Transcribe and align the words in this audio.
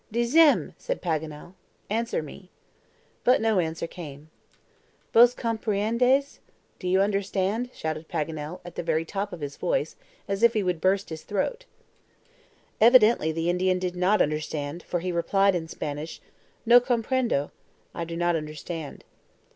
"DIZEIME!" 0.11 0.73
said 0.79 0.99
Paganel 0.99 1.53
(Answer 1.87 2.23
me). 2.23 2.49
But 3.23 3.39
no 3.39 3.59
answer 3.59 3.85
came. 3.85 4.31
"Vos 5.13 5.35
compriendeis?" 5.35 6.39
(Do 6.79 6.87
you 6.87 7.01
understand?) 7.01 7.69
shouted 7.71 8.09
Paganel, 8.09 8.61
at 8.65 8.73
the 8.73 8.81
very 8.81 9.05
top 9.05 9.31
of 9.31 9.41
his 9.41 9.57
voice, 9.57 9.95
as 10.27 10.41
if 10.41 10.55
he 10.55 10.63
would 10.63 10.81
burst 10.81 11.09
his 11.11 11.21
throat. 11.21 11.65
Evidently 12.81 13.31
the 13.31 13.47
Indian 13.47 13.77
did 13.77 13.95
not 13.95 14.23
understand, 14.23 14.81
for 14.81 15.01
he 15.01 15.11
replied 15.11 15.53
in 15.53 15.67
Spanish, 15.67 16.19
"No 16.65 16.79
comprendo" 16.81 17.51
(I 17.93 18.03
do 18.03 18.17
not 18.17 18.35
understand). 18.35 19.03